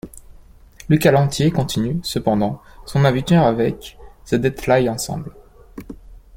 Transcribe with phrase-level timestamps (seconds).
[0.89, 5.29] Lucas Lanthier continue, cependant, son aventure avec The Deadfly Ensemble.